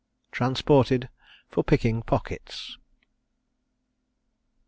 [0.31, 1.09] TRANSPORTED
[1.47, 2.77] FOR PICKING POCKETS.